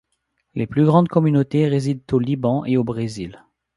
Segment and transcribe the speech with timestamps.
[0.55, 3.39] Les plus grandes communautés résident au Liban et au Brésil.